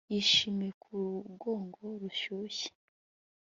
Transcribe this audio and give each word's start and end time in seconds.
yishimiye 0.13 0.71
ku 0.81 0.89
rugongo 1.25 1.83
rushyushye 2.01 2.69